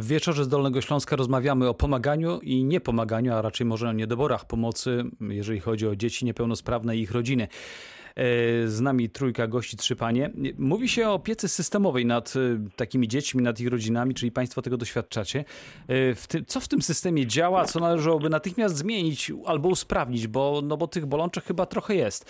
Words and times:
W 0.00 0.06
wieczorze 0.06 0.44
z 0.44 0.48
Dolnego 0.48 0.80
Śląska 0.80 1.16
rozmawiamy 1.16 1.68
o 1.68 1.74
pomaganiu 1.74 2.40
i 2.40 2.64
niepomaganiu, 2.64 3.34
a 3.34 3.42
raczej 3.42 3.66
może 3.66 3.88
o 3.88 3.92
niedoborach 3.92 4.46
pomocy, 4.46 5.04
jeżeli 5.20 5.60
chodzi 5.60 5.86
o 5.86 5.96
dzieci 5.96 6.24
niepełnosprawne 6.24 6.96
i 6.96 7.00
ich 7.00 7.10
rodziny. 7.10 7.48
E, 8.18 8.68
z 8.68 8.80
nami 8.80 9.10
trójka 9.10 9.46
gości, 9.46 9.76
trzy 9.76 9.96
panie. 9.96 10.30
Mówi 10.58 10.88
się 10.88 11.08
o 11.08 11.14
opiece 11.14 11.48
systemowej 11.48 12.06
nad 12.06 12.34
e, 12.36 12.68
takimi 12.76 13.08
dziećmi, 13.08 13.42
nad 13.42 13.60
ich 13.60 13.68
rodzinami, 13.68 14.14
czyli 14.14 14.32
państwo 14.32 14.62
tego 14.62 14.76
doświadczacie. 14.76 15.44
E, 15.88 16.44
co 16.46 16.60
w 16.60 16.68
tym 16.68 16.82
systemie 16.82 17.26
działa, 17.26 17.64
co 17.64 17.80
należałoby 17.80 18.30
natychmiast 18.30 18.76
zmienić 18.76 19.32
albo 19.46 19.68
usprawnić, 19.68 20.26
bo, 20.26 20.60
no 20.64 20.76
bo 20.76 20.86
tych 20.86 21.06
bolączek 21.06 21.44
chyba 21.44 21.66
trochę 21.66 21.94
jest. 21.94 22.24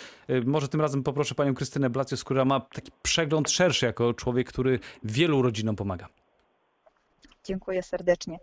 Może 0.44 0.68
tym 0.68 0.80
razem 0.80 1.02
poproszę 1.02 1.34
panią 1.34 1.54
Krystynę 1.54 1.90
Blacjus, 1.90 2.24
która 2.24 2.44
ma 2.44 2.60
taki 2.60 2.90
przegląd 3.02 3.50
szerszy 3.50 3.86
jako 3.86 4.14
człowiek, 4.14 4.48
który 4.48 4.78
wielu 5.04 5.42
rodzinom 5.42 5.76
pomaga. 5.76 6.17
Dziękuję 7.48 7.82
serdecznie. 7.82 8.38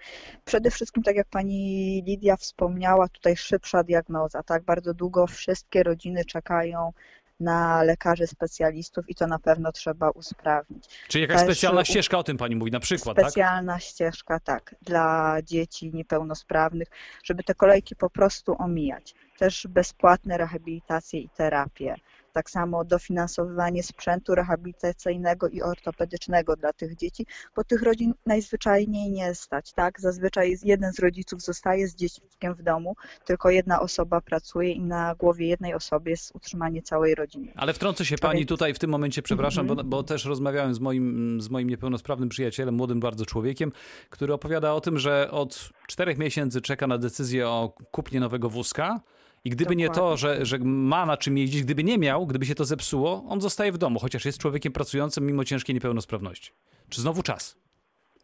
Przede 0.45 0.71
wszystkim, 0.71 1.03
tak 1.03 1.15
jak 1.15 1.27
pani 1.27 2.03
Lidia 2.07 2.35
wspomniała, 2.35 3.07
tutaj 3.07 3.37
szybsza 3.37 3.83
diagnoza. 3.83 4.43
Tak 4.43 4.63
bardzo 4.63 4.93
długo 4.93 5.27
wszystkie 5.27 5.83
rodziny 5.83 6.25
czekają 6.25 6.93
na 7.39 7.83
lekarzy 7.83 8.27
specjalistów 8.27 9.09
i 9.09 9.15
to 9.15 9.27
na 9.27 9.39
pewno 9.39 9.71
trzeba 9.71 10.09
usprawnić. 10.09 10.85
Czyli 11.07 11.21
jakaś 11.21 11.37
Też 11.37 11.45
specjalna 11.45 11.85
ścieżka 11.85 12.17
o 12.17 12.23
tym 12.23 12.37
pani 12.37 12.55
mówi 12.55 12.71
na 12.71 12.79
przykład, 12.79 13.15
tak? 13.15 13.25
Specjalna 13.25 13.73
tak? 13.73 13.81
ścieżka, 13.81 14.39
tak, 14.39 14.75
dla 14.81 15.37
dzieci 15.43 15.91
niepełnosprawnych, 15.93 16.87
żeby 17.23 17.43
te 17.43 17.55
kolejki 17.55 17.95
po 17.95 18.09
prostu 18.09 18.55
omijać. 18.59 19.13
Też 19.37 19.67
bezpłatne 19.69 20.37
rehabilitacje 20.37 21.19
i 21.19 21.29
terapie 21.29 21.95
tak 22.35 22.49
samo 22.49 22.85
dofinansowywanie 22.85 23.83
sprzętu 23.83 24.35
rehabilitacyjnego 24.35 25.47
i 25.47 25.61
ortopedycznego 25.61 26.55
dla 26.55 26.73
tych 26.73 26.95
dzieci, 26.95 27.25
bo 27.55 27.63
tych 27.63 27.81
rodzin 27.81 28.13
najzwyczajniej 28.25 29.11
nie 29.11 29.35
stać, 29.35 29.73
tak? 29.73 29.99
Zazwyczaj 29.99 30.57
jeden 30.63 30.93
z 30.93 30.99
rodziców 30.99 31.41
zostaje 31.41 31.87
z 31.87 31.95
dzieckiem 31.95 32.55
w 32.55 32.63
domu, 32.63 32.95
tylko 33.25 33.49
jedna 33.49 33.79
osoba 33.79 34.21
pracuje 34.21 34.71
i 34.71 34.81
na 34.81 35.15
głowie 35.15 35.47
jednej 35.47 35.73
osoby 35.73 36.09
jest 36.09 36.35
utrzymanie 36.35 36.81
całej 36.81 37.15
rodziny. 37.15 37.51
Ale 37.55 37.73
wtrącę 37.73 38.05
się 38.05 38.17
pani 38.17 38.45
tutaj 38.45 38.73
w 38.73 38.79
tym 38.79 38.89
momencie, 38.89 39.21
przepraszam, 39.21 39.65
mm 39.65 39.77
-hmm. 39.77 39.83
bo, 39.83 39.97
bo 39.97 40.03
też 40.03 40.25
rozmawiałem 40.25 40.73
z 40.73 40.79
moim, 40.79 41.41
z 41.41 41.49
moim 41.49 41.69
niepełnosprawnym 41.69 42.29
przyjacielem, 42.29 42.75
młodym 42.75 42.99
bardzo 42.99 43.25
człowiekiem, 43.25 43.71
który 44.09 44.33
opowiada 44.33 44.73
o 44.73 44.81
tym, 44.81 44.99
że 44.99 45.31
od 45.31 45.69
czterech 45.87 46.17
miesięcy 46.17 46.61
czeka 46.61 46.87
na 46.87 46.97
decyzję 46.97 47.47
o 47.47 47.73
kupnie 47.91 48.19
nowego 48.19 48.49
wózka, 48.49 48.99
i 49.45 49.49
gdyby 49.49 49.63
Dokładnie. 49.63 49.83
nie 49.83 49.89
to, 49.89 50.17
że, 50.17 50.45
że 50.45 50.59
ma 50.59 51.05
na 51.05 51.17
czym 51.17 51.37
jeździć, 51.37 51.63
gdyby 51.63 51.83
nie 51.83 51.97
miał, 51.97 52.27
gdyby 52.27 52.45
się 52.45 52.55
to 52.55 52.65
zepsuło, 52.65 53.23
on 53.27 53.41
zostaje 53.41 53.71
w 53.71 53.77
domu, 53.77 53.99
chociaż 53.99 54.25
jest 54.25 54.37
człowiekiem 54.37 54.73
pracującym 54.73 55.25
mimo 55.25 55.45
ciężkiej 55.45 55.75
niepełnosprawności. 55.75 56.51
Czy 56.89 57.01
znowu 57.01 57.23
czas? 57.23 57.57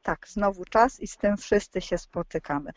Tak, 0.02 0.28
znowu 0.28 0.66
czas 0.66 1.00
i 1.00 1.08
z 1.08 1.18
tym 1.18 1.38
wszyscy 1.38 1.82
się 1.82 1.98
spotykamy. 1.98 2.72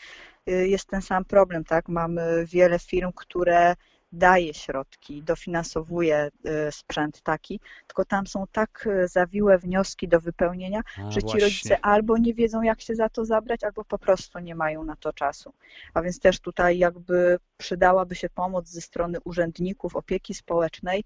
Y, 0.48 0.69
jest 0.69 0.89
ten 0.89 1.03
sam 1.03 1.25
problem, 1.25 1.64
tak? 1.64 1.89
Mamy 1.89 2.47
wiele 2.47 2.78
firm, 2.78 3.12
które 3.12 3.75
daje 4.15 4.55
środki, 4.55 5.23
dofinansowuje 5.23 6.31
y, 6.69 6.73
sprzęt 6.73 7.20
taki, 7.20 7.61
tylko 7.87 8.05
tam 8.05 8.27
są 8.27 8.45
tak 8.53 8.87
y, 8.87 9.09
zawiłe 9.09 9.59
wnioski 9.59 10.09
do 10.09 10.20
wypełnienia, 10.20 10.81
A, 10.98 11.11
że 11.11 11.20
ci 11.20 11.27
właśnie. 11.27 11.41
rodzice 11.41 11.81
albo 11.81 12.19
nie 12.19 12.35
wiedzą, 12.35 12.62
jak 12.62 12.81
się 12.81 12.95
za 12.95 13.09
to 13.09 13.25
zabrać, 13.25 13.65
albo 13.65 13.85
po 13.85 13.98
prostu 13.98 14.39
nie 14.39 14.55
mają 14.55 14.85
na 14.85 14.97
to 14.97 15.12
czasu. 15.12 15.53
A 15.95 16.03
więc 16.03 16.20
też 16.20 16.41
tutaj 16.41 16.79
jakby 16.79 17.39
przydałaby 17.57 18.15
się 18.15 18.29
pomoc 18.29 18.69
ze 18.69 18.81
strony 18.81 19.19
urzędników 19.25 19.97
opieki 19.97 20.35
społecznej, 20.35 21.05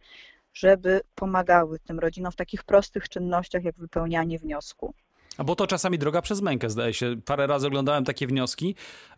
żeby 0.52 1.00
pomagały 1.14 1.78
tym 1.78 1.98
rodzinom 1.98 2.32
w 2.32 2.36
takich 2.36 2.64
prostych 2.64 3.08
czynnościach, 3.08 3.64
jak 3.64 3.76
wypełnianie 3.78 4.38
wniosku. 4.38 4.94
A 5.38 5.44
bo 5.44 5.56
to 5.56 5.66
czasami 5.66 5.98
droga 5.98 6.22
przez 6.22 6.40
mękę, 6.40 6.70
zdaje 6.70 6.94
się. 6.94 7.16
Parę 7.24 7.46
razy 7.46 7.66
oglądałem 7.66 8.04
takie 8.04 8.26
wnioski. 8.26 8.74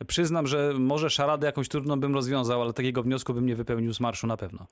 Przyznam, 0.07 0.47
że 0.47 0.73
może 0.79 1.11
szaradę 1.11 1.47
jakąś 1.47 1.69
trudną 1.69 2.01
bym 2.01 2.15
rozwiązał, 2.15 2.63
ale 2.63 2.73
takiego 2.73 3.03
wniosku 3.03 3.35
bym 3.35 3.47
nie 3.47 3.57
wypełnił 3.57 3.95
z 3.95 4.01
marszu 4.01 4.27
na 4.27 4.37
pewno. 4.37 4.67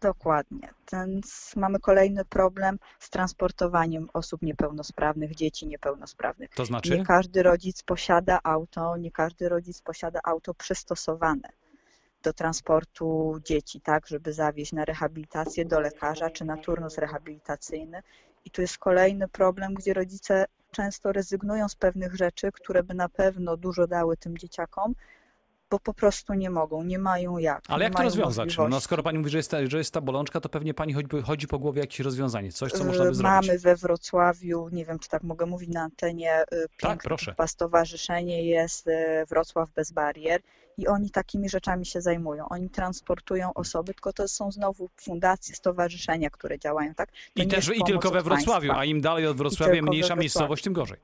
Dokładnie. 0.00 0.68
Więc 0.92 1.52
mamy 1.56 1.80
kolejny 1.80 2.24
problem 2.24 2.78
z 2.98 3.10
transportowaniem 3.10 4.08
osób 4.12 4.42
niepełnosprawnych, 4.42 5.34
dzieci 5.34 5.66
niepełnosprawnych. 5.66 6.50
To 6.54 6.64
znaczy? 6.64 6.98
Nie 6.98 7.04
każdy 7.04 7.42
rodzic 7.42 7.82
posiada 7.82 8.40
auto, 8.44 8.96
nie 8.96 9.10
każdy 9.10 9.48
rodzic 9.48 9.82
posiada 9.82 10.20
auto 10.24 10.54
przystosowane 10.54 11.48
do 12.22 12.32
transportu 12.32 13.38
dzieci, 13.44 13.80
tak, 13.80 14.06
żeby 14.06 14.32
zawieźć 14.32 14.72
na 14.72 14.84
rehabilitację 14.84 15.64
do 15.64 15.80
lekarza 15.80 16.30
czy 16.30 16.44
na 16.44 16.56
turnus 16.56 16.98
rehabilitacyjny 16.98 18.02
i 18.44 18.50
tu 18.50 18.60
jest 18.60 18.78
kolejny 18.78 19.28
problem, 19.28 19.74
gdzie 19.74 19.94
rodzice 19.94 20.44
często 20.70 21.12
rezygnują 21.12 21.68
z 21.68 21.74
pewnych 21.74 22.14
rzeczy, 22.14 22.52
które 22.52 22.82
by 22.82 22.94
na 22.94 23.08
pewno 23.08 23.56
dużo 23.56 23.86
dały 23.86 24.16
tym 24.16 24.38
dzieciakom, 24.38 24.94
bo 25.72 25.78
po 25.78 25.94
prostu 25.94 26.34
nie 26.34 26.50
mogą, 26.50 26.82
nie 26.82 26.98
mają 26.98 27.38
jak. 27.38 27.62
Ale 27.68 27.84
jak 27.84 27.94
to 27.94 28.02
rozwiązać? 28.02 28.56
No, 28.70 28.80
skoro 28.80 29.02
pani 29.02 29.18
mówi, 29.18 29.30
że 29.30 29.36
jest, 29.36 29.50
ta, 29.50 29.66
że 29.66 29.78
jest 29.78 29.94
ta 29.94 30.00
bolączka, 30.00 30.40
to 30.40 30.48
pewnie 30.48 30.74
pani 30.74 30.92
chodzi, 30.92 31.08
chodzi 31.24 31.46
po 31.46 31.58
głowie 31.58 31.80
jakieś 31.80 32.00
rozwiązanie, 32.00 32.52
coś, 32.52 32.72
co 32.72 32.84
można 32.84 33.04
by 33.04 33.14
zrobić. 33.14 33.48
Mamy 33.48 33.58
we 33.58 33.76
Wrocławiu, 33.76 34.68
nie 34.72 34.84
wiem, 34.84 34.98
czy 34.98 35.08
tak 35.08 35.22
mogę 35.22 35.46
mówić 35.46 35.70
na 35.70 35.82
antenie, 35.82 36.44
y, 36.52 36.66
tak, 36.80 37.04
stowarzyszenie 37.46 38.44
jest 38.44 38.86
y, 38.86 38.92
Wrocław 39.28 39.70
Bez 39.74 39.92
Barier 39.92 40.40
i 40.78 40.86
oni 40.88 41.10
takimi 41.10 41.48
rzeczami 41.48 41.86
się 41.86 42.00
zajmują. 42.00 42.48
Oni 42.48 42.70
transportują 42.70 43.54
osoby, 43.54 43.94
tylko 43.94 44.12
to 44.12 44.28
są 44.28 44.52
znowu 44.52 44.88
fundacje, 44.96 45.54
stowarzyszenia, 45.54 46.30
które 46.30 46.58
działają, 46.58 46.94
tak? 46.94 47.10
To 47.10 47.42
I 47.42 47.46
też 47.46 47.68
i 47.76 47.84
tylko 47.84 48.10
we 48.10 48.22
Wrocławiu, 48.22 48.68
państwa. 48.68 48.78
a 48.78 48.84
im 48.84 49.00
dalej 49.00 49.26
od 49.26 49.36
Wrocławia 49.36 49.82
mniejsza 49.82 50.16
miejscowość, 50.16 50.64
tym 50.64 50.72
gorzej. 50.72 50.98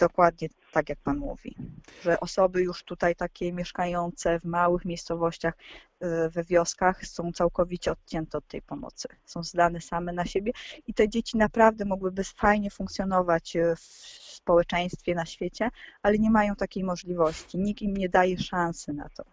Dokładnie 0.00 0.48
tak, 0.72 0.88
jak 0.88 0.98
Pan 0.98 1.18
mówi, 1.18 1.56
że 2.02 2.20
osoby 2.20 2.62
już 2.62 2.82
tutaj 2.82 3.16
takie 3.16 3.52
mieszkające 3.52 4.40
w 4.40 4.44
małych 4.44 4.84
miejscowościach, 4.84 5.54
y, 6.02 6.30
we 6.30 6.44
wioskach 6.44 7.06
są 7.06 7.32
całkowicie 7.32 7.92
odcięte 7.92 8.38
od 8.38 8.48
tej 8.48 8.62
pomocy. 8.62 9.08
Są 9.24 9.42
zdane 9.42 9.80
same 9.80 10.12
na 10.12 10.24
siebie 10.24 10.52
i 10.86 10.94
te 10.94 11.08
dzieci 11.08 11.36
naprawdę 11.36 11.84
mogłyby 11.84 12.24
fajnie 12.24 12.70
funkcjonować 12.70 13.56
y, 13.56 13.76
w 13.76 13.80
społeczeństwie, 14.34 15.14
na 15.14 15.26
świecie, 15.26 15.70
ale 16.02 16.18
nie 16.18 16.30
mają 16.30 16.56
takiej 16.56 16.84
możliwości. 16.84 17.58
Nikt 17.58 17.82
im 17.82 17.96
nie 17.96 18.08
daje 18.08 18.38
szansy 18.38 18.92
na 18.92 19.08
to. 19.08 19.24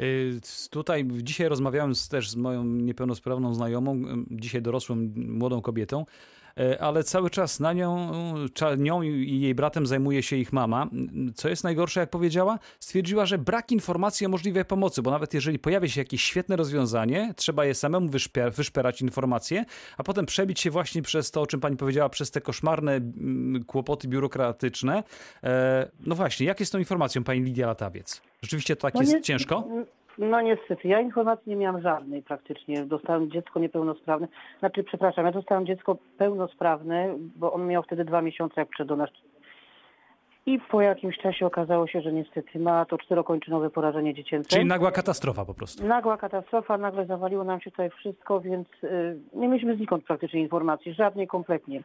Y, 0.00 0.40
tutaj 0.70 1.08
dzisiaj 1.22 1.48
rozmawiałem 1.48 1.92
też 2.10 2.30
z 2.30 2.36
moją 2.36 2.64
niepełnosprawną 2.64 3.54
znajomą, 3.54 4.02
dzisiaj 4.30 4.62
dorosłą 4.62 4.96
młodą 5.16 5.62
kobietą, 5.62 6.04
ale 6.80 7.04
cały 7.04 7.30
czas 7.30 7.60
na 7.60 7.72
nią, 7.72 8.12
nią 8.78 9.02
i 9.02 9.40
jej 9.40 9.54
bratem 9.54 9.86
zajmuje 9.86 10.22
się 10.22 10.36
ich 10.36 10.52
mama. 10.52 10.86
Co 11.34 11.48
jest 11.48 11.64
najgorsze, 11.64 12.00
jak 12.00 12.10
powiedziała, 12.10 12.58
stwierdziła, 12.80 13.26
że 13.26 13.38
brak 13.38 13.72
informacji 13.72 14.26
o 14.26 14.28
możliwej 14.28 14.64
pomocy, 14.64 15.02
bo 15.02 15.10
nawet 15.10 15.34
jeżeli 15.34 15.58
pojawia 15.58 15.88
się 15.88 16.00
jakieś 16.00 16.22
świetne 16.22 16.56
rozwiązanie, 16.56 17.34
trzeba 17.36 17.64
je 17.64 17.74
samemu 17.74 18.08
wyszper 18.08 18.52
wyszperać 18.52 19.02
informacje, 19.02 19.64
a 19.96 20.02
potem 20.02 20.26
przebić 20.26 20.60
się 20.60 20.70
właśnie 20.70 21.02
przez 21.02 21.30
to, 21.30 21.40
o 21.40 21.46
czym 21.46 21.60
pani 21.60 21.76
powiedziała, 21.76 22.08
przez 22.08 22.30
te 22.30 22.40
koszmarne 22.40 23.00
kłopoty 23.66 24.08
biurokratyczne. 24.08 25.02
E, 25.44 25.90
no 26.00 26.14
właśnie, 26.14 26.46
jak 26.46 26.60
jest 26.60 26.70
z 26.70 26.72
tą 26.72 26.78
informacją, 26.78 27.24
pani 27.24 27.40
Lidia 27.40 27.66
Latawiec? 27.66 28.22
Rzeczywiście 28.42 28.76
to 28.76 28.82
tak 28.82 28.94
no 28.94 29.00
jest 29.00 29.12
nie, 29.12 29.22
ciężko? 29.22 29.68
No 30.18 30.40
niestety, 30.40 30.88
ja 30.88 31.00
informacji 31.00 31.50
nie 31.50 31.56
miałam 31.56 31.82
żadnej 31.82 32.22
praktycznie. 32.22 32.84
Dostałam 32.84 33.30
dziecko 33.30 33.60
niepełnosprawne. 33.60 34.28
Znaczy, 34.58 34.84
przepraszam, 34.84 35.26
ja 35.26 35.32
dostałam 35.32 35.66
dziecko 35.66 35.96
pełnosprawne, 36.18 37.14
bo 37.36 37.52
on 37.52 37.66
miał 37.66 37.82
wtedy 37.82 38.04
dwa 38.04 38.22
miesiące, 38.22 38.60
jak 38.60 38.68
przyszedł 38.68 38.88
do 38.88 38.96
nas. 38.96 39.10
I 40.46 40.58
po 40.58 40.80
jakimś 40.80 41.18
czasie 41.18 41.46
okazało 41.46 41.86
się, 41.86 42.00
że 42.00 42.12
niestety 42.12 42.58
ma 42.58 42.84
to 42.84 42.98
czterokończynowe 42.98 43.70
porażenie 43.70 44.14
dziecięce. 44.14 44.48
Czyli 44.48 44.66
nagła 44.66 44.90
katastrofa 44.90 45.44
po 45.44 45.54
prostu. 45.54 45.86
Nagła 45.86 46.16
katastrofa, 46.16 46.78
nagle 46.78 47.06
zawaliło 47.06 47.44
nam 47.44 47.60
się 47.60 47.70
tutaj 47.70 47.90
wszystko, 47.90 48.40
więc 48.40 48.68
y, 48.84 49.18
nie 49.34 49.48
mieliśmy 49.48 49.76
znikąd 49.76 50.04
praktycznie 50.04 50.40
informacji, 50.40 50.94
żadnej 50.94 51.26
kompletnie. 51.26 51.82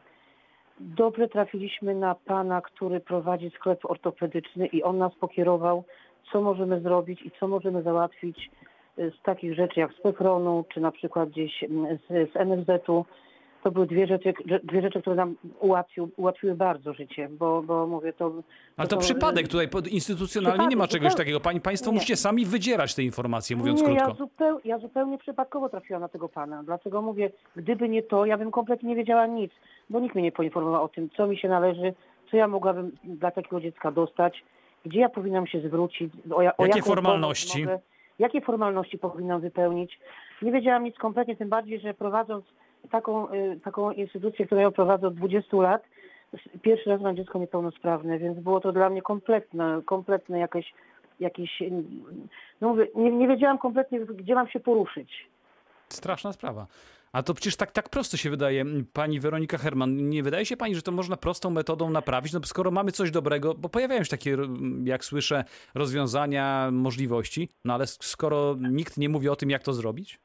Dobrze 0.80 1.28
trafiliśmy 1.28 1.94
na 1.94 2.14
pana, 2.14 2.60
który 2.60 3.00
prowadzi 3.00 3.50
sklep 3.50 3.84
ortopedyczny 3.84 4.66
i 4.66 4.82
on 4.82 4.98
nas 4.98 5.14
pokierował 5.14 5.84
co 6.32 6.42
możemy 6.42 6.80
zrobić 6.80 7.22
i 7.22 7.30
co 7.40 7.48
możemy 7.48 7.82
załatwić 7.82 8.50
y, 8.98 9.12
z 9.20 9.22
takich 9.22 9.54
rzeczy 9.54 9.80
jak 9.80 9.92
z 9.92 10.00
Pefronu, 10.00 10.64
czy 10.74 10.80
na 10.80 10.90
przykład 10.90 11.28
gdzieś 11.28 11.64
mm, 11.64 11.98
z, 11.98 12.32
z 12.32 12.34
NFZ-u. 12.34 13.04
To 13.62 13.70
były 13.70 13.86
dwie 13.86 14.06
rzeczy, 14.06 14.34
dwie 14.64 14.82
rzeczy, 14.82 15.00
które 15.00 15.16
nam 15.16 15.36
ułatwił, 15.60 16.10
ułatwiły 16.16 16.54
bardzo 16.54 16.92
życie, 16.94 17.28
bo, 17.38 17.62
bo 17.62 17.86
mówię 17.86 18.12
to... 18.12 18.32
Ale 18.76 18.88
to, 18.88 18.96
to 18.96 19.02
przypadek 19.02 19.48
tutaj, 19.48 19.68
instytucjonalnie 19.90 20.56
przypadek, 20.56 20.70
nie 20.70 20.76
ma 20.76 20.86
czegoś 20.86 21.14
takiego. 21.14 21.40
Pani, 21.40 21.60
państwo 21.60 21.90
nie. 21.90 21.94
musicie 21.94 22.16
sami 22.16 22.46
wydzierać 22.46 22.94
te 22.94 23.02
informacje, 23.02 23.56
mówiąc 23.56 23.80
nie, 23.80 23.86
krótko. 23.86 24.08
Ja, 24.08 24.14
zupeł, 24.14 24.60
ja 24.64 24.78
zupełnie 24.78 25.18
przypadkowo 25.18 25.68
trafiłam 25.68 26.02
na 26.02 26.08
tego 26.08 26.28
pana, 26.28 26.62
dlatego 26.62 27.02
mówię, 27.02 27.30
gdyby 27.56 27.88
nie 27.88 28.02
to, 28.02 28.26
ja 28.26 28.38
bym 28.38 28.50
kompletnie 28.50 28.88
nie 28.88 28.96
wiedziała 28.96 29.26
nic, 29.26 29.52
bo 29.90 30.00
nikt 30.00 30.14
mnie 30.14 30.24
nie 30.24 30.32
poinformował 30.32 30.84
o 30.84 30.88
tym, 30.88 31.10
co 31.16 31.26
mi 31.26 31.38
się 31.38 31.48
należy, 31.48 31.94
co 32.30 32.36
ja 32.36 32.48
mogłabym 32.48 32.92
dla 33.04 33.30
takiego 33.30 33.60
dziecka 33.60 33.92
dostać 33.92 34.44
gdzie 34.86 35.00
ja 35.00 35.08
powinnam 35.08 35.46
się 35.46 35.60
zwrócić, 35.60 36.12
o, 36.30 36.36
o 36.36 36.66
jakie 36.66 36.82
formalności? 36.82 37.60
Mogę, 37.60 37.78
jakie 38.18 38.40
formalności 38.40 38.98
powinnam 38.98 39.40
wypełnić. 39.40 40.00
Nie 40.42 40.52
wiedziałam 40.52 40.84
nic 40.84 40.96
kompletnie, 40.96 41.36
tym 41.36 41.48
bardziej, 41.48 41.80
że 41.80 41.94
prowadząc 41.94 42.44
taką, 42.90 43.32
y, 43.32 43.60
taką 43.64 43.90
instytucję, 43.90 44.46
którą 44.46 44.60
ja 44.60 44.70
prowadzę 44.70 45.06
od 45.06 45.14
20 45.14 45.56
lat, 45.56 45.82
Pierwszy 46.62 46.90
raz 46.90 47.00
mam 47.00 47.16
dziecko 47.16 47.38
niepełnosprawne, 47.38 48.18
więc 48.18 48.38
było 48.38 48.60
to 48.60 48.72
dla 48.72 48.90
mnie 48.90 49.02
kompletne, 49.02 49.80
kompletne 49.84 50.38
jakieś, 50.38 50.74
jakieś 51.20 51.62
no 52.60 52.68
mówię, 52.68 52.86
nie, 52.94 53.10
nie 53.10 53.28
wiedziałam 53.28 53.58
kompletnie, 53.58 54.00
gdzie 54.00 54.34
mam 54.34 54.48
się 54.48 54.60
poruszyć. 54.60 55.28
Straszna 55.88 56.32
sprawa. 56.32 56.66
A 57.12 57.22
to 57.22 57.34
przecież 57.34 57.56
tak, 57.56 57.72
tak 57.72 57.88
prosto 57.88 58.16
się 58.16 58.30
wydaje. 58.30 58.64
Pani 58.92 59.20
Weronika 59.20 59.58
Herman, 59.58 60.08
nie 60.08 60.22
wydaje 60.22 60.46
się 60.46 60.56
pani, 60.56 60.74
że 60.74 60.82
to 60.82 60.92
można 60.92 61.16
prostą 61.16 61.50
metodą 61.50 61.90
naprawić? 61.90 62.32
No 62.32 62.40
skoro 62.44 62.70
mamy 62.70 62.92
coś 62.92 63.10
dobrego, 63.10 63.54
bo 63.54 63.68
pojawiają 63.68 64.04
się 64.04 64.10
takie, 64.10 64.36
jak 64.84 65.04
słyszę, 65.04 65.44
rozwiązania, 65.74 66.68
możliwości, 66.72 67.48
no 67.64 67.74
ale 67.74 67.86
skoro 67.86 68.56
nikt 68.70 68.96
nie 68.98 69.08
mówi 69.08 69.28
o 69.28 69.36
tym, 69.36 69.50
jak 69.50 69.62
to 69.62 69.72
zrobić? 69.72 70.18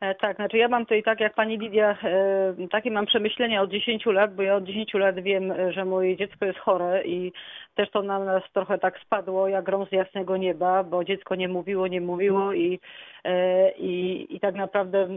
E, 0.00 0.14
tak, 0.14 0.36
znaczy 0.36 0.56
ja 0.58 0.68
mam 0.68 0.82
tutaj 0.82 1.02
tak 1.02 1.20
jak 1.20 1.34
pani 1.34 1.58
Lidia, 1.58 1.96
e, 2.02 2.68
takie 2.70 2.90
mam 2.90 3.06
przemyślenia 3.06 3.62
od 3.62 3.70
10 3.70 4.06
lat, 4.06 4.34
bo 4.34 4.42
ja 4.42 4.56
od 4.56 4.64
10 4.64 4.94
lat 4.94 5.20
wiem, 5.20 5.52
że 5.70 5.84
moje 5.84 6.16
dziecko 6.16 6.44
jest 6.44 6.58
chore 6.58 7.04
i 7.04 7.32
też 7.74 7.90
to 7.90 8.02
na 8.02 8.18
nas 8.18 8.42
trochę 8.52 8.78
tak 8.78 8.98
spadło 9.00 9.48
jak 9.48 9.64
grom 9.64 9.86
z 9.86 9.92
jasnego 9.92 10.36
nieba, 10.36 10.84
bo 10.84 11.04
dziecko 11.04 11.34
nie 11.34 11.48
mówiło, 11.48 11.86
nie 11.86 12.00
mówiło 12.00 12.52
i, 12.52 12.80
e, 13.24 13.70
i, 13.72 14.26
i 14.36 14.40
tak 14.40 14.54
naprawdę 14.54 15.08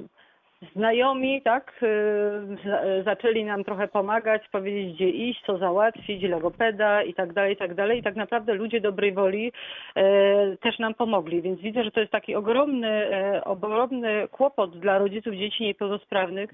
znajomi, 0.76 1.42
tak, 1.42 1.84
y, 1.84 3.04
zaczęli 3.04 3.44
nam 3.44 3.64
trochę 3.64 3.88
pomagać, 3.88 4.42
powiedzieć 4.52 4.96
gdzie 4.96 5.10
iść, 5.10 5.42
co 5.46 5.58
załatwić, 5.58 6.24
logopeda 6.24 7.04
i 7.04 7.14
tak 7.14 7.34
dalej, 7.34 7.54
i 7.54 7.58
tak 7.58 7.74
dalej. 7.74 8.00
I 8.00 8.04
tak 8.04 8.16
naprawdę 8.16 8.54
ludzie 8.54 8.82
dobrej 8.82 9.14
woli 9.14 9.52
e, 9.96 10.58
też 10.58 10.80
nam 10.80 10.94
pomogli, 10.94 11.42
więc 11.42 11.60
widzę, 11.60 11.84
że 11.84 11.92
to 11.92 12.00
jest 12.00 12.12
taki 12.12 12.36
ogromny, 12.36 12.88
e, 12.88 13.44
ogromny 13.44 14.28
kłopot 14.32 14.80
dla 14.80 14.98
rodziców 14.98 15.34
dzieci 15.34 15.64
niepełnosprawnych. 15.64 16.50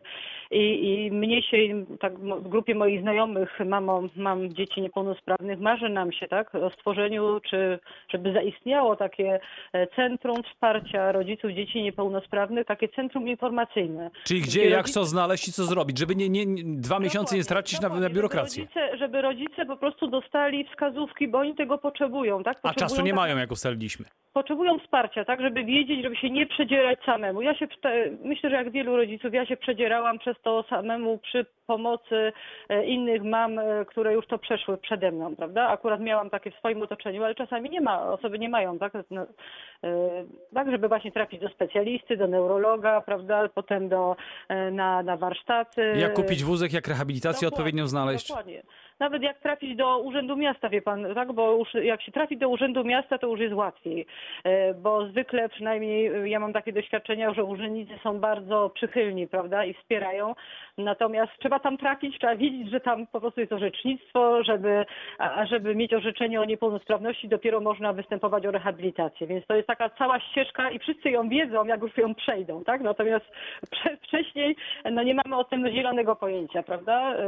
I, 0.51 0.94
i 1.06 1.11
mnie 1.11 1.44
się, 1.44 1.57
tak 2.00 2.19
w 2.19 2.47
grupie 2.47 2.75
moich 2.75 3.01
znajomych 3.01 3.59
mamo, 3.65 4.03
mam 4.15 4.53
dzieci 4.53 4.81
niepełnosprawnych, 4.81 5.59
marzy 5.59 5.89
nam 5.89 6.11
się, 6.11 6.27
tak, 6.27 6.56
o 6.56 6.69
stworzeniu, 6.69 7.39
czy 7.39 7.79
żeby 8.09 8.33
zaistniało 8.33 8.95
takie 8.95 9.39
e, 9.73 9.88
centrum 9.88 10.44
wsparcia 10.44 11.11
rodziców 11.11 11.51
dzieci 11.51 11.83
niepełnosprawnych, 11.83 12.65
takie 12.65 12.88
centrum 12.88 13.27
informacyjne 13.27 13.99
Czyli 14.24 14.42
gdzie, 14.42 14.69
jak 14.69 14.90
co 14.90 15.06
znaleźć 15.06 15.48
i 15.48 15.51
co 15.51 15.63
zrobić, 15.63 15.98
żeby 15.98 16.16
nie, 16.16 16.30
nie, 16.30 16.46
nie 16.46 16.63
dwa 16.81 17.00
miesiące 17.00 17.36
nie 17.36 17.44
stracić 17.44 17.81
na, 17.81 17.90
na 17.90 18.10
biurokrację. 18.10 18.63
Żeby 18.63 18.81
rodzice, 18.81 18.98
żeby 18.98 19.22
rodzice 19.22 19.66
po 19.66 19.78
prostu 19.78 20.07
dostali 20.07 20.66
wskazówki, 20.66 21.28
bo 21.28 21.38
oni 21.38 21.56
tego 21.56 21.78
potrzebują. 21.78 22.44
Tak? 22.44 22.62
Potrzebują 22.62 22.86
A 22.86 22.90
czasu 22.90 23.01
nie 23.01 23.12
tak... 23.12 23.16
mają, 23.16 23.38
jak 23.38 23.51
ustaliliśmy 23.51 24.06
potrzebują 24.34 24.80
wsparcia, 24.80 25.25
tak, 25.25 25.42
żeby 25.42 25.63
wiedzieć, 25.63 26.04
żeby 26.04 26.16
się 26.16 26.30
nie 26.30 26.46
przedzierać 26.48 27.00
samemu. 27.06 27.42
Ja 27.42 27.56
się, 27.56 27.68
myślę, 28.24 28.50
że 28.50 28.56
jak 28.56 28.72
wielu 28.72 28.96
rodziców, 28.96 29.34
ja 29.34 29.46
się 29.46 29.57
przedzierałam 29.57 30.19
przez 30.19 30.38
to 30.44 30.63
samemu 30.69 31.18
przy 31.18 31.45
pomocy 31.69 32.33
e, 32.69 32.86
innych 32.86 33.24
mam, 33.24 33.60
e, 33.60 33.86
które 33.86 34.13
już 34.13 34.27
to 34.27 34.38
przeszły 34.38 34.77
przede 34.77 35.12
mną, 35.12 35.36
prawda? 35.36 35.68
Akurat 35.68 36.01
miałam 36.01 36.30
takie 36.30 36.51
w 36.51 36.56
swoim 36.56 36.81
otoczeniu, 36.81 37.24
ale 37.24 37.36
czasami 37.36 37.69
nie 37.69 37.81
ma, 37.81 38.04
osoby 38.04 38.39
nie 38.39 38.50
mają, 38.50 38.80
tak, 38.80 38.94
no, 39.12 39.21
e, 39.83 40.25
tak 40.54 40.71
żeby 40.71 40.88
właśnie 40.88 41.12
trafić 41.12 41.39
do 41.42 41.50
specjalisty, 41.50 42.18
do 42.18 42.27
neurologa, 42.27 43.01
prawda, 43.01 43.50
potem 43.56 43.89
do, 43.89 44.16
na, 44.71 45.04
na 45.04 45.18
warsztaty. 45.18 45.94
Jak 45.95 46.13
kupić 46.13 46.44
wózek, 46.44 46.74
jak 46.74 46.88
rehabilitację 46.88 47.45
dokładnie, 47.45 47.56
odpowiednią 47.56 47.88
znaleźć. 47.88 48.27
Dokładnie. 48.27 48.63
Nawet 49.00 49.21
jak 49.24 49.39
trafić 49.39 49.75
do 49.75 50.00
Urzędu 50.00 50.38
Miasta, 50.38 50.69
wie 50.69 50.81
pan, 50.81 51.13
tak, 51.16 51.31
bo 51.33 51.57
już 51.57 51.74
jak 51.74 52.01
się 52.01 52.12
trafi 52.12 52.38
do 52.38 52.50
Urzędu 52.50 52.83
Miasta, 52.83 53.18
to 53.18 53.27
już 53.27 53.39
jest 53.39 53.54
łatwiej, 53.54 54.06
bo 54.75 55.07
zwykle 55.07 55.50
przynajmniej 55.50 56.30
ja 56.31 56.39
mam 56.39 56.54
takie 56.54 56.74
doświadczenia, 56.74 57.33
że 57.33 57.44
urzędnicy 57.44 57.94
są 58.04 58.19
bardzo 58.19 58.69
przychylni, 58.69 59.27
prawda, 59.27 59.66
i 59.66 59.74
wspierają, 59.74 60.36
natomiast 60.77 61.31
trzeba 61.39 61.58
tam 61.59 61.77
trafić, 61.77 62.19
trzeba 62.19 62.35
wiedzieć, 62.35 62.69
że 62.69 62.79
tam 62.79 63.07
po 63.07 63.21
prostu 63.21 63.39
jest 63.39 63.53
orzecznictwo, 63.53 64.44
żeby, 64.44 64.85
a 65.17 65.45
żeby 65.45 65.75
mieć 65.75 65.94
orzeczenie 65.94 66.41
o 66.41 66.45
niepełnosprawności, 66.45 67.27
dopiero 67.27 67.59
można 67.59 67.94
występować 67.94 68.45
o 68.45 68.51
rehabilitację, 68.51 69.27
więc 69.27 69.47
to 69.47 69.56
jest 69.56 69.67
taka 69.67 69.89
cała 69.89 70.19
ścieżka 70.19 70.71
i 70.71 70.79
wszyscy 70.79 71.09
ją 71.09 71.29
wiedzą, 71.29 71.65
jak 71.65 71.81
już 71.81 71.97
ją 71.97 72.15
przejdą, 72.15 72.63
tak, 72.63 72.81
natomiast 72.81 73.25
wcześniej 74.07 74.56
no 74.91 75.03
nie 75.03 75.13
mamy 75.13 75.38
o 75.38 75.44
tym 75.44 75.71
zielonego 75.71 76.15
pojęcia, 76.15 76.63
prawda, 76.63 77.15
e, 77.15 77.23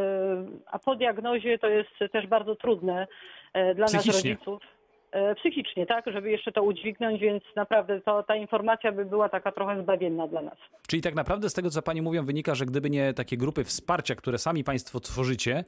a 0.72 0.80
po 0.80 0.96
diagnozie 0.96 1.58
to 1.58 1.68
jest 1.68 1.90
też 2.12 2.28
bardzo 2.28 2.56
trudne 2.56 3.08
e, 3.54 3.76
dla 3.76 3.86
nas 3.86 4.08
rodziców. 4.08 4.81
E, 5.12 5.36
psychicznie, 5.36 5.86
tak, 5.86 6.06
żeby 6.14 6.32
jeszcze 6.32 6.52
to 6.52 6.64
udźwignąć, 6.64 7.22
więc 7.22 7.44
naprawdę 7.56 8.02
to, 8.02 8.24
ta 8.24 8.36
informacja 8.36 8.92
by 8.92 9.06
była 9.06 9.30
taka 9.30 9.52
trochę 9.52 9.84
zbawienna 9.84 10.28
dla 10.28 10.42
nas. 10.42 10.58
Czyli 10.88 11.02
tak 11.02 11.16
naprawdę 11.16 11.50
z 11.50 11.54
tego, 11.54 11.70
co 11.70 11.82
Pani 11.82 12.02
mówią, 12.02 12.26
wynika, 12.26 12.56
że 12.56 12.66
gdyby 12.66 12.90
nie 12.90 13.14
takie 13.14 13.38
grupy 13.38 13.64
wsparcia, 13.64 14.16
które 14.16 14.38
sami 14.38 14.64
Państwo 14.64 15.00
tworzycie, 15.00 15.64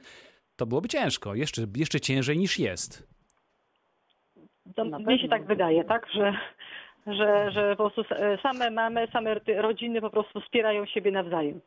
to 0.56 0.66
byłoby 0.66 0.88
ciężko, 0.88 1.34
jeszcze, 1.34 1.62
jeszcze 1.76 2.00
ciężej 2.00 2.38
niż 2.38 2.58
jest. 2.58 3.14
To 4.76 4.84
mnie 4.84 5.18
się 5.18 5.28
tak 5.28 5.44
wydaje, 5.44 5.84
tak, 5.84 6.06
że, 6.14 6.34
że, 7.06 7.50
że 7.50 7.76
po 7.76 7.90
prostu 7.90 8.14
same 8.42 8.70
mamy, 8.70 9.06
same 9.12 9.34
rodziny 9.56 10.00
po 10.00 10.10
prostu 10.10 10.40
wspierają 10.40 10.86
siebie 10.86 11.10
nawzajem. 11.10 11.60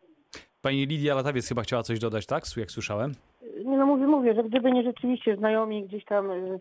Pani 0.62 0.85
Lidia 0.85 1.15
Latawiec 1.15 1.47
chyba 1.50 1.62
chciała 1.62 1.83
coś 1.83 2.00
dodać, 2.00 2.25
tak? 2.25 2.44
Jak 2.57 2.71
słyszałem? 2.71 3.12
Nie 3.65 3.77
no 3.77 3.85
mówię, 3.85 4.07
mówię, 4.07 4.33
że 4.35 4.44
gdyby 4.44 4.71
nie 4.71 4.83
rzeczywiście 4.83 5.35
znajomi 5.35 5.83
gdzieś 5.83 6.06
tam 6.06 6.31
y, 6.31 6.59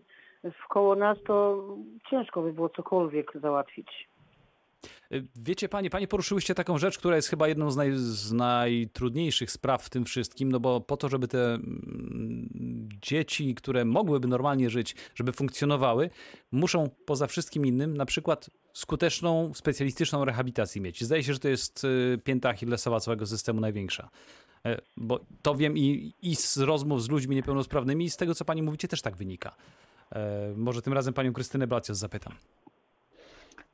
wkoło 0.65 0.95
nas, 0.95 1.17
to 1.27 1.63
ciężko 2.09 2.41
by 2.41 2.53
było 2.53 2.69
cokolwiek 2.69 3.31
załatwić. 3.41 4.07
Y, 5.11 5.23
wiecie 5.35 5.69
panie, 5.69 5.89
panie 5.89 6.07
poruszyłyście 6.07 6.55
taką 6.55 6.77
rzecz, 6.77 6.97
która 6.97 7.15
jest 7.15 7.29
chyba 7.29 7.47
jedną 7.47 7.71
z, 7.71 7.77
naj, 7.77 7.91
z, 7.95 8.33
najtrudniejszych 8.33 9.51
spraw 9.51 9.83
w 9.83 9.89
tym 9.89 10.05
wszystkim, 10.05 10.51
no 10.51 10.59
bo 10.59 10.81
po 10.81 10.97
to, 10.97 11.09
żeby 11.09 11.27
te 11.27 11.53
mm, 11.53 12.89
dzieci, 13.01 13.55
które 13.55 13.85
mogłyby 13.85 14.27
normalnie 14.27 14.69
żyć, 14.69 14.95
żeby 15.15 15.31
funkcjonowały, 15.31 16.09
muszą 16.51 16.89
poza 17.05 17.27
wszystkim 17.27 17.65
innym 17.65 17.97
na 17.97 18.05
przykład 18.05 18.49
skuteczną, 18.73 19.53
specjalistyczną 19.53 20.25
rehabilitację 20.25 20.81
mieć. 20.81 21.03
Zdaje 21.03 21.23
się, 21.23 21.33
że 21.33 21.39
to 21.39 21.49
jest 21.49 21.83
y, 21.83 22.19
pięta 22.23 22.49
Achillesowa 22.49 22.99
całego 22.99 23.25
systemu 23.25 23.61
największa. 23.61 24.09
E, 24.65 24.81
bo 24.97 25.19
to 25.41 25.55
wiem 25.55 25.77
i, 25.77 26.13
i 26.21 26.35
z 26.35 26.57
rozmów 26.57 27.03
z 27.03 27.09
ludźmi 27.09 27.35
niepełnosprawnymi 27.35 28.05
i 28.05 28.09
z 28.09 28.17
tego, 28.17 28.35
co 28.35 28.45
pani 28.45 28.61
mówicie, 28.61 28.87
też 28.87 29.01
tak 29.01 29.15
wynika. 29.15 29.55
E, 30.11 30.53
może 30.55 30.81
tym 30.81 30.93
razem 30.93 31.13
panią 31.13 31.33
Krystynę 31.33 31.67
Blacjos 31.67 31.97
zapytam. 31.97 32.33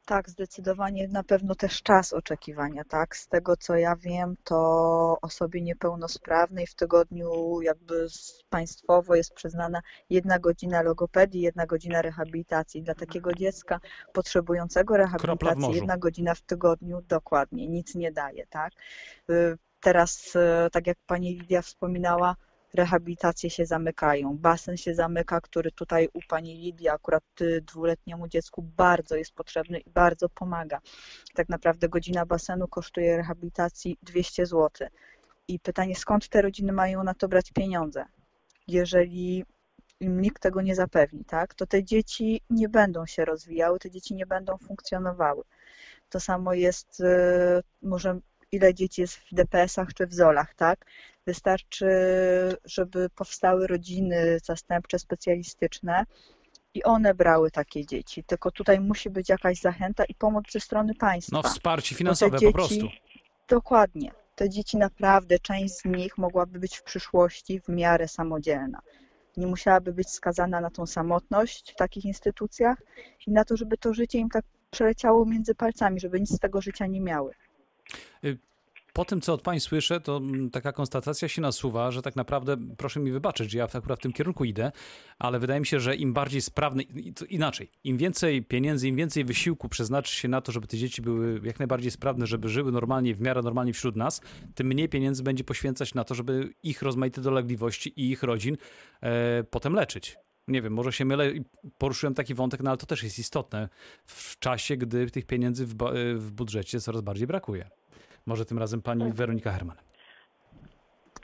Tak, 0.06 0.30
zdecydowanie 0.30 1.08
na 1.08 1.24
pewno 1.24 1.56
też 1.56 1.82
czas 1.82 2.14
oczekiwania, 2.14 2.84
tak? 2.84 3.18
Z 3.18 3.28
tego 3.28 3.58
co 3.58 3.76
ja 3.76 3.96
wiem, 3.96 4.36
to 4.44 5.18
osobie 5.22 5.62
niepełnosprawnej 5.62 6.68
w 6.68 6.76
tygodniu 6.76 7.62
jakby 7.62 8.08
państwowo 8.50 9.16
jest 9.16 9.34
przyznana 9.34 9.82
jedna 10.10 10.40
godzina 10.40 10.82
logopedii, 10.82 11.42
jedna 11.42 11.66
godzina 11.66 12.02
rehabilitacji. 12.02 12.84
Dla 12.84 12.96
takiego 12.96 13.34
dziecka 13.34 13.80
potrzebującego 14.13 14.98
rehabilitacji 14.98 15.74
jedna 15.74 15.98
godzina 15.98 16.36
w 16.36 16.42
tygodniu 16.42 17.02
dokładnie 17.02 17.68
nic 17.68 17.96
nie 17.96 18.12
daje, 18.12 18.48
tak? 18.48 18.74
Teraz, 19.84 20.36
y, 20.36 20.70
tak 20.72 20.88
jak 20.88 20.98
pani 21.08 21.40
Lidia 21.40 21.62
wspominała, 21.62 22.36
rehabilitacje 22.74 23.50
się 23.50 23.66
zamykają. 23.66 24.38
Basen 24.38 24.78
się 24.78 24.96
zamyka, 24.96 25.42
który 25.42 25.72
tutaj 25.72 26.10
u 26.13 26.20
pani 26.30 26.58
Lidii 26.58 26.90
akurat 26.90 27.24
y, 27.42 27.62
dwuletniemu 27.62 28.28
dziecku 28.28 28.62
bardzo 28.62 29.16
jest 29.16 29.34
potrzebny 29.34 29.80
i 29.80 29.90
bardzo 29.90 30.30
pomaga. 30.30 30.80
Tak 31.36 31.50
naprawdę 31.50 31.90
godzina 31.90 32.25
basenu 32.25 32.68
kosztuje 32.68 33.18
rehabilitacji 33.18 33.98
200 34.04 34.46
zł. 34.46 34.88
I 35.48 35.60
pytanie, 35.60 35.96
skąd 35.96 36.30
te 36.30 36.42
rodziny 36.42 36.74
mają 36.74 37.04
na 37.04 37.13
to 37.13 37.28
brać 37.28 37.52
pieniądze? 37.52 38.06
Jeżeli 38.68 39.46
im 40.00 40.22
nikt 40.22 40.42
tego 40.42 40.62
nie 40.62 40.75
zapewni, 40.75 41.25
tak, 41.25 41.56
to 41.56 41.66
te 41.68 41.84
dzieci 41.84 42.42
nie 42.50 42.70
będą 42.70 43.06
się 43.06 43.25
rozwijały, 43.25 43.80
te 43.80 43.92
dzieci 43.92 44.16
nie 44.16 44.25
będą 44.25 44.58
funkcjonowały. 44.58 45.44
To 46.10 46.20
samo 46.20 46.54
jest, 46.54 47.00
y, 47.00 47.63
może 47.82 48.20
ile 48.53 48.74
dzieci 48.74 49.01
jest 49.01 49.15
w 49.15 49.33
DPS-ach 49.33 49.93
czy 49.93 50.07
w 50.07 50.13
ZOL-ach, 50.13 50.55
tak? 50.55 50.86
Wystarczy, 51.27 51.88
żeby 52.65 53.10
powstały 53.10 53.67
rodziny 53.67 54.38
zastępcze, 54.43 55.00
specjalistyczne 55.00 56.05
i 56.74 56.83
one 56.83 57.13
brały 57.13 57.51
takie 57.51 57.86
dzieci. 57.86 58.24
Tylko 58.24 58.51
tutaj 58.51 58.79
musi 58.79 59.10
być 59.10 59.29
jakaś 59.29 59.60
zachęta 59.60 60.05
i 60.05 60.15
pomoc 60.15 60.51
ze 60.51 60.60
strony 60.60 60.95
państwa. 60.95 61.38
No 61.38 61.43
wsparcie 61.43 61.95
finansowe 61.95 62.38
dzieci, 62.39 62.51
po 62.51 62.57
prostu. 62.57 62.88
Dokładnie. 63.48 64.12
Te 64.36 64.50
dzieci 64.50 64.77
naprawdę, 64.77 65.39
część 65.39 65.74
z 65.74 65.86
nich 65.86 66.17
mogłaby 66.17 66.60
być 66.60 66.77
w 66.77 66.83
przyszłości 66.83 67.60
w 67.60 67.69
miarę 67.69 68.07
samodzielna. 68.07 68.79
Nie 69.38 69.48
musiałaby 69.48 69.93
być 69.93 70.10
skazana 70.10 70.62
na 70.62 70.69
tą 70.69 70.86
samotność 70.86 71.72
w 71.72 71.75
takich 71.75 72.05
instytucjach 72.05 72.77
i 73.27 73.31
na 73.31 73.45
to, 73.45 73.57
żeby 73.57 73.77
to 73.77 73.93
życie 73.93 74.19
im 74.19 74.29
tak 74.29 74.45
przeleciało 74.72 75.25
między 75.25 75.55
palcami, 75.55 76.00
żeby 76.00 76.19
nic 76.19 76.29
z 76.36 76.39
tego 76.39 76.62
życia 76.62 76.88
nie 76.88 77.01
miały. 77.01 77.33
Y, 78.24 78.38
po 78.94 79.06
tym, 79.06 79.22
co 79.22 79.34
od 79.34 79.42
Pani 79.42 79.60
słyszę, 79.60 80.02
to 80.02 80.18
mm, 80.18 80.50
taka 80.50 80.72
konstatacja 80.72 81.28
się 81.28 81.42
nasuwa, 81.42 81.92
że 81.92 82.02
tak 82.02 82.16
naprawdę, 82.16 82.58
proszę 82.78 83.00
mi 83.00 83.12
wybaczyć, 83.12 83.52
że 83.52 83.58
ja 83.58 83.68
akurat 83.74 84.00
w 84.00 84.02
tym 84.02 84.13
kierunku 84.13 84.46
idę, 84.46 84.72
ale 85.20 85.40
wydaje 85.40 85.60
mi 85.60 85.66
się, 85.66 85.80
że 85.80 85.96
im 85.96 86.13
bardziej 86.13 86.42
sprawny, 86.42 86.84
inaczej, 87.30 87.72
im 87.84 87.98
więcej 87.98 88.44
pieniędzy, 88.44 88.88
im 88.88 88.96
więcej 88.96 89.24
wysiłku 89.24 89.70
przeznaczy 89.70 90.16
się 90.16 90.28
na 90.28 90.42
to, 90.42 90.52
żeby 90.52 90.68
te 90.68 90.78
dzieci 90.78 91.02
były 91.02 91.42
jak 91.44 91.60
najbardziej 91.60 91.92
sprawne, 91.92 92.28
żeby 92.28 92.50
żyły 92.50 92.72
normalnie, 92.72 93.16
w 93.16 93.22
miarę 93.22 93.42
normalnie 93.42 93.74
wśród 93.74 93.96
nas, 93.96 94.22
tym 94.56 94.68
mniej 94.68 94.90
pieniędzy 94.90 95.24
będzie 95.24 95.44
poświęcać 95.44 95.94
na 95.94 96.04
to, 96.04 96.16
żeby 96.16 96.54
ich 96.63 96.82
rozmaite 96.82 97.22
dolegliwości 97.22 97.94
i 98.02 98.12
ich 98.12 98.24
rodzin 98.24 98.58
e, 99.02 99.44
potem 99.44 99.74
leczyć. 99.74 100.18
Nie 100.48 100.62
wiem, 100.62 100.74
może 100.74 100.92
się 100.92 101.06
mylę 101.06 101.32
i 101.32 101.42
poruszyłem 101.78 102.14
taki 102.14 102.34
wątek, 102.34 102.62
no 102.64 102.70
ale 102.70 102.78
to 102.78 102.86
też 102.86 103.04
jest 103.04 103.20
istotne 103.20 103.70
w 104.06 104.40
czasie, 104.40 104.78
gdy 104.78 105.10
tych 105.12 105.26
pieniędzy 105.26 105.66
w, 105.66 105.76
w 106.16 106.32
budżecie 106.32 106.80
coraz 106.80 107.02
bardziej 107.02 107.28
brakuje. 107.28 107.70
Może 108.26 108.46
tym 108.46 108.60
razem 108.60 108.82
pani 108.82 109.12
Weronika 109.12 109.52
Herman. 109.52 109.78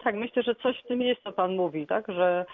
Tak, 0.04 0.16
myślę, 0.16 0.44
że 0.44 0.56
coś 0.56 0.80
w 0.84 0.88
tym 0.88 1.02
jest, 1.02 1.22
co 1.24 1.32
pan 1.32 1.56
mówi, 1.56 1.88
tak, 1.88 2.08
że 2.08 2.46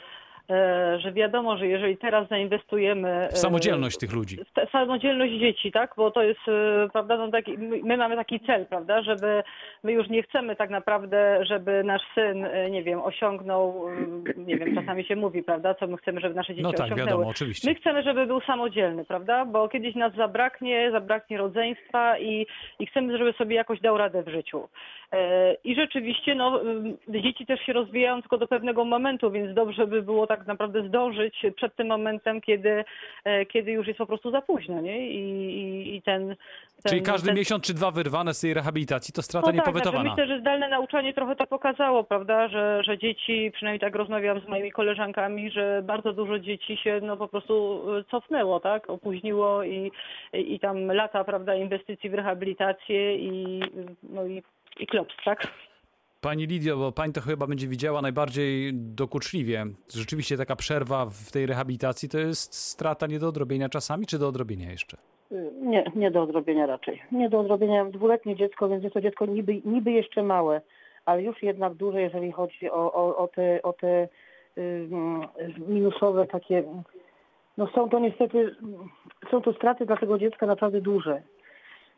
że 0.98 1.12
wiadomo, 1.12 1.58
że 1.58 1.68
jeżeli 1.68 1.98
teraz 1.98 2.28
zainwestujemy... 2.30 3.28
W 3.32 3.38
samodzielność 3.38 3.98
tych 3.98 4.14
ludzi. 4.14 4.38
W 4.68 4.72
samodzielność 4.72 5.34
dzieci, 5.34 5.72
tak? 5.72 5.94
Bo 5.98 6.12
to 6.12 6.24
jest, 6.24 6.40
e, 6.48 6.90
prawda, 6.94 7.18
no 7.18 7.32
taki, 7.32 7.58
my 7.58 7.98
mamy 7.98 8.16
taki 8.16 8.40
cel, 8.40 8.66
prawda, 8.66 9.02
żeby 9.02 9.44
my 9.84 9.92
już 9.92 10.10
nie 10.10 10.24
chcemy 10.24 10.56
tak 10.56 10.70
naprawdę, 10.70 11.46
żeby 11.46 11.84
nasz 11.84 12.02
syn, 12.16 12.46
e, 12.46 12.70
nie 12.70 12.84
wiem, 12.84 13.02
osiągnął, 13.02 13.86
nie 14.38 14.58
wiem, 14.58 14.76
czasami 14.76 15.04
się 15.06 15.16
mówi, 15.16 15.44
prawda, 15.44 15.74
co 15.74 15.88
my 15.88 15.98
chcemy, 15.98 16.22
żeby 16.22 16.36
nasze 16.36 16.54
dzieci 16.54 16.64
no 16.64 16.72
tak, 16.72 16.86
osiągnęły. 16.86 17.10
Wiadomo, 17.10 17.30
oczywiście. 17.30 17.70
My 17.70 17.76
chcemy, 17.76 18.04
żeby 18.04 18.26
był 18.26 18.42
samodzielny, 18.42 19.06
prawda, 19.06 19.46
bo 19.46 19.70
kiedyś 19.70 19.96
nas 19.96 20.16
zabraknie, 20.16 20.92
zabraknie 20.92 21.38
rodzeństwa 21.38 22.20
i, 22.20 22.48
i 22.80 22.86
chcemy, 22.86 23.18
żeby 23.18 23.34
sobie 23.34 23.56
jakoś 23.56 23.82
dał 23.82 23.98
radę 23.98 24.24
w 24.24 24.30
życiu. 24.30 24.68
I 25.64 25.76
rzeczywiście, 25.76 26.36
no, 26.36 26.62
dzieci 27.10 27.46
też 27.46 27.60
się 27.60 27.74
rozwijają 27.74 28.22
tylko 28.22 28.38
do 28.38 28.48
pewnego 28.48 28.86
momentu, 28.86 29.32
więc 29.32 29.54
dobrze 29.54 29.88
by 29.88 30.02
było 30.02 30.28
tak 30.28 30.35
tak 30.38 30.48
naprawdę 30.48 30.88
zdążyć 30.88 31.46
przed 31.56 31.76
tym 31.76 31.88
momentem, 31.88 32.42
kiedy, 32.42 32.86
e, 33.24 33.46
kiedy 33.46 33.72
już 33.72 33.88
jest 33.88 33.98
po 33.98 34.06
prostu 34.06 34.32
za 34.32 34.42
późno, 34.42 34.82
nie? 34.82 35.10
I, 35.10 35.20
i, 35.60 35.96
i 35.96 36.02
ten, 36.02 36.28
ten, 36.84 36.90
Czyli 36.90 37.02
każdy 37.02 37.28
ten... 37.28 37.38
miesiąc 37.38 37.64
czy 37.64 37.74
dwa 37.74 37.92
wyrwane 37.92 38.34
z 38.34 38.40
tej 38.40 38.54
rehabilitacji 38.54 39.14
to 39.14 39.22
strata 39.22 39.48
no 39.48 39.54
tak, 39.54 39.56
niepowetowana. 39.56 40.04
Znaczy 40.04 40.22
myślę, 40.22 40.36
że 40.36 40.42
zdalne 40.42 40.70
nauczanie 40.70 41.14
trochę 41.14 41.36
to 41.36 41.48
pokazało, 41.48 42.04
prawda, 42.04 42.48
że, 42.48 42.84
że 42.84 42.98
dzieci, 42.98 43.52
przynajmniej 43.54 43.80
tak 43.80 43.96
rozmawiałam 43.96 44.42
z 44.42 44.48
moimi 44.48 44.72
koleżankami, 44.72 45.52
że 45.52 45.82
bardzo 45.84 46.14
dużo 46.14 46.40
dzieci 46.40 46.78
się 46.78 47.00
no 47.04 47.18
po 47.18 47.28
prostu 47.28 47.84
e, 47.98 48.04
cofnęło, 48.04 48.60
tak, 48.60 48.90
opóźniło 48.90 49.64
i, 49.64 49.92
i 50.34 50.60
tam 50.60 50.92
lata, 50.92 51.24
prawda, 51.24 51.56
inwestycji 51.56 52.10
w 52.10 52.14
rehabilitację 52.14 53.18
i, 53.18 53.62
no 54.04 54.26
i, 54.26 54.44
i 54.80 54.88
klops, 54.88 55.16
tak? 55.26 55.48
Pani 56.26 56.48
Lidio, 56.48 56.78
bo 56.78 56.92
pani 56.92 57.14
to 57.14 57.22
chyba 57.22 57.48
będzie 57.48 57.68
widziała 57.68 58.02
najbardziej 58.02 58.74
dokuczliwie. 58.74 59.66
Rzeczywiście 59.96 60.38
taka 60.38 60.56
przerwa 60.56 61.06
w 61.06 61.32
tej 61.32 61.46
rehabilitacji 61.46 62.10
to 62.10 62.18
jest 62.18 62.54
strata 62.54 63.08
nie 63.08 63.20
do 63.20 63.28
odrobienia 63.28 63.70
czasami, 63.70 64.06
czy 64.06 64.20
do 64.20 64.28
odrobienia 64.28 64.72
jeszcze? 64.72 64.98
Nie, 65.62 65.92
nie 65.96 66.12
do 66.12 66.22
odrobienia 66.22 66.66
raczej. 66.66 67.02
Nie 67.12 67.30
do 67.30 67.40
odrobienia. 67.40 67.86
Dwuletnie 67.86 68.36
dziecko, 68.36 68.70
więc 68.70 68.84
jest 68.84 68.94
to 68.94 69.02
dziecko 69.02 69.26
niby, 69.26 69.62
niby 69.66 69.92
jeszcze 69.92 70.24
małe, 70.24 70.62
ale 71.06 71.24
już 71.24 71.44
jednak 71.44 71.74
duże, 71.74 72.02
jeżeli 72.02 72.32
chodzi 72.32 72.72
o, 72.72 72.94
o, 72.94 73.18
o 73.18 73.28
te, 73.28 73.62
o 73.62 73.74
te 73.74 74.08
y, 74.58 74.88
minusowe 75.68 76.28
takie. 76.28 76.64
No 77.58 77.68
są 77.76 77.90
to 77.90 78.00
niestety, 78.00 78.56
są 79.32 79.42
to 79.42 79.54
straty 79.54 79.86
dla 79.86 79.98
tego 79.98 80.18
dziecka 80.18 80.46
naprawdę 80.46 80.82
duże. 80.82 81.22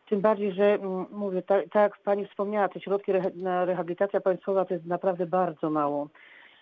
Tym 0.09 0.21
bardziej, 0.21 0.53
że 0.53 0.73
mm, 0.73 1.05
mówię, 1.11 1.41
tak, 1.41 1.63
tak 1.63 1.81
jak 1.81 1.97
Pani 2.03 2.27
wspomniała, 2.27 2.69
te 2.69 2.79
środki 2.79 3.11
na 3.35 3.65
rehabilitacja 3.65 4.21
państwowa 4.21 4.65
to 4.65 4.73
jest 4.73 4.85
naprawdę 4.85 5.25
bardzo 5.25 5.69
mało. 5.69 6.07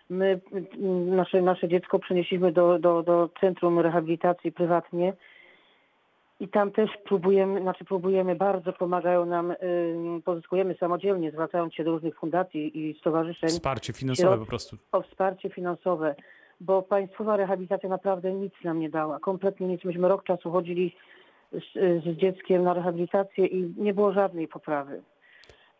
My 0.09 0.39
mm, 0.51 1.15
nasze, 1.15 1.41
nasze 1.41 1.67
dziecko 1.67 1.99
przenieśliśmy 1.99 2.51
do, 2.51 2.79
do, 2.79 3.03
do 3.03 3.29
Centrum 3.41 3.79
Rehabilitacji 3.79 4.51
prywatnie 4.51 5.13
i 6.39 6.47
tam 6.47 6.71
też 6.71 6.89
próbujemy, 7.05 7.61
znaczy 7.61 7.85
próbujemy, 7.85 8.35
bardzo 8.35 8.73
pomagają 8.73 9.25
nam, 9.25 9.53
pozyskujemy 10.25 10.75
samodzielnie, 10.79 11.31
zwracając 11.31 11.73
się 11.73 11.83
do 11.83 11.91
różnych 11.91 12.19
fundacji 12.19 12.89
i 12.89 12.99
stowarzyszeń. 12.99 13.49
Wsparcie 13.49 13.93
finansowe 13.93 14.37
po 14.37 14.45
prostu. 14.45 14.77
O 14.91 15.01
wsparcie 15.01 15.49
finansowe, 15.49 16.15
bo 16.61 16.81
państwowa 16.81 17.37
rehabilitacja 17.37 17.89
naprawdę 17.89 18.33
nic 18.33 18.53
nam 18.63 18.79
nie 18.79 18.89
dała, 18.89 19.19
kompletnie 19.19 19.67
nic. 19.67 19.83
Myśmy 19.83 20.07
rok 20.07 20.23
czasu 20.23 20.51
chodzili 20.51 20.95
z, 21.59 22.03
z 22.03 22.17
dzieckiem 22.17 22.63
na 22.63 22.73
rehabilitację 22.73 23.45
i 23.45 23.73
nie 23.77 23.93
było 23.93 24.11
żadnej 24.11 24.47
poprawy. 24.47 25.01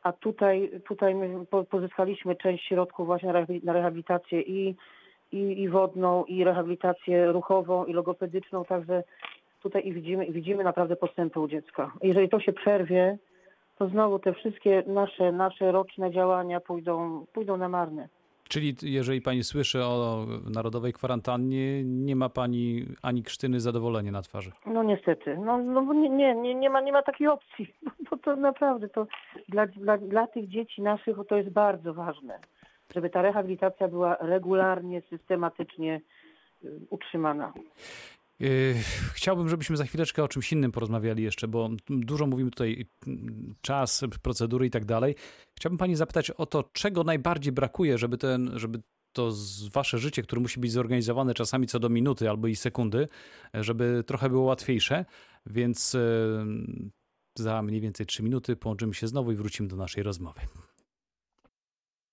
A 0.04 0.12
tutaj, 0.12 0.72
tutaj 0.88 1.16
my 1.16 1.46
pozyskaliśmy 1.70 2.36
część 2.36 2.68
środków 2.68 3.06
właśnie 3.06 3.34
na 3.64 3.74
rehabilitację 3.74 4.42
i, 4.42 4.76
i, 5.32 5.62
i 5.62 5.70
wodną, 5.70 6.26
i 6.26 6.44
rehabilitację 6.44 7.32
ruchową, 7.32 7.86
i 7.86 7.94
logopedyczną, 7.94 8.66
także 8.66 9.04
tutaj 9.64 9.88
i 9.88 9.94
widzimy, 9.94 10.26
widzimy 10.32 10.64
naprawdę 10.64 10.96
postępy 10.96 11.40
u 11.40 11.48
dziecka. 11.48 11.92
Jeżeli 12.04 12.30
to 12.30 12.40
się 12.40 12.54
przerwie, 12.54 13.18
to 13.78 13.88
znowu 13.88 14.20
te 14.20 14.34
wszystkie 14.34 14.84
nasze, 14.88 15.32
nasze 15.32 15.72
roczne 15.72 16.12
działania 16.12 16.60
pójdą, 16.60 17.26
pójdą 17.34 17.58
na 17.58 17.70
marne. 17.70 18.08
Czyli 18.50 18.76
jeżeli 18.82 19.22
pani 19.22 19.44
słyszy 19.44 19.84
o 19.84 20.26
narodowej 20.54 20.94
kwarantannie, 20.94 21.84
nie 21.84 22.16
ma 22.16 22.30
pani 22.30 22.86
ani 23.02 23.24
krztyny 23.24 23.60
zadowolenia 23.60 24.12
na 24.12 24.22
twarzy? 24.22 24.52
No 24.66 24.84
niestety. 24.84 25.38
No, 25.38 25.58
no 25.58 25.94
nie, 25.94 26.36
nie, 26.36 26.56
nie, 26.56 26.70
ma, 26.70 26.82
nie 26.82 26.92
ma 26.92 27.02
takiej 27.02 27.28
opcji. 27.28 27.74
Bo 28.10 28.18
to 28.18 28.36
naprawdę 28.36 28.90
to 28.90 29.08
dla, 29.50 29.68
dla, 29.68 29.98
dla 29.98 30.28
tych 30.28 30.50
dzieci 30.50 30.82
naszych 30.82 31.18
to 31.30 31.38
jest 31.38 31.50
bardzo 31.50 31.94
ważne, 31.94 32.40
żeby 32.96 33.10
ta 33.10 33.22
rehabilitacja 33.22 33.88
była 33.88 34.18
regularnie, 34.20 35.02
systematycznie 35.02 36.02
y, 36.64 36.80
utrzymana. 36.90 37.54
Yy, 38.40 38.76
chciałbym, 39.14 39.50
żebyśmy 39.50 39.78
za 39.78 39.86
chwileczkę 39.86 40.24
o 40.24 40.28
czymś 40.28 40.52
innym 40.52 40.72
porozmawiali 40.72 41.24
jeszcze, 41.24 41.48
bo 41.48 41.70
dużo 41.90 42.28
mówimy 42.28 42.52
tutaj 42.52 42.86
czas, 43.62 44.04
procedury 44.22 44.66
i 44.66 44.70
tak 44.70 44.86
dalej. 44.86 45.16
Chciałbym 45.58 45.78
pani 45.78 45.96
zapytać 45.96 46.32
o 46.32 46.46
to, 46.46 46.64
czego 46.74 47.04
najbardziej 47.04 47.54
brakuje, 47.54 47.98
żeby, 47.98 48.18
ten, 48.18 48.52
żeby 48.56 48.82
to 49.14 49.32
wasze 49.74 49.98
życie, 49.98 50.22
które 50.22 50.42
musi 50.42 50.60
być 50.60 50.72
zorganizowane 50.72 51.34
czasami 51.34 51.68
co 51.68 51.80
do 51.80 51.90
minuty 51.90 52.30
albo 52.30 52.48
i 52.48 52.56
sekundy, 52.56 53.08
żeby 53.54 54.04
trochę 54.08 54.30
było 54.30 54.44
łatwiejsze, 54.44 55.06
więc 55.46 55.94
yy, 55.94 56.90
za 57.38 57.62
mniej 57.62 57.82
więcej 57.82 58.06
trzy 58.06 58.24
minuty 58.24 58.56
połączymy 58.56 58.94
się 58.94 59.08
znowu 59.08 59.32
i 59.32 59.36
wrócimy 59.36 59.70
do 59.70 59.76
naszej 59.76 60.04
rozmowy. 60.04 60.42